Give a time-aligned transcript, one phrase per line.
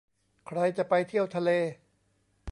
[0.47, 1.49] ใครจะไปเที่ยวทะเล